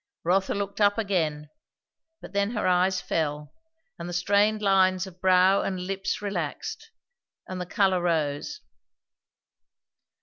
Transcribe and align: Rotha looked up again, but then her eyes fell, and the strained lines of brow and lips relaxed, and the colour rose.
Rotha 0.23 0.55
looked 0.55 0.81
up 0.81 0.97
again, 0.97 1.51
but 2.21 2.33
then 2.33 2.49
her 2.55 2.65
eyes 2.65 2.99
fell, 2.99 3.53
and 3.99 4.09
the 4.09 4.13
strained 4.13 4.59
lines 4.59 5.05
of 5.05 5.21
brow 5.21 5.61
and 5.61 5.79
lips 5.85 6.23
relaxed, 6.23 6.89
and 7.47 7.61
the 7.61 7.67
colour 7.67 8.01
rose. 8.01 8.61